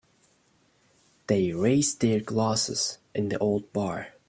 They 1.27 1.51
raised 1.51 2.01
their 2.01 2.21
glasses 2.21 2.97
in 3.13 3.29
the 3.29 3.37
old 3.37 3.71
bar. 3.71 4.07